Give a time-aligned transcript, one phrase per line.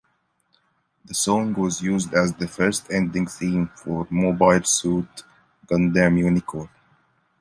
[1.05, 5.21] The song was used as the first ending theme for "Mobile Suit
[5.67, 6.69] Gundam Unicorn".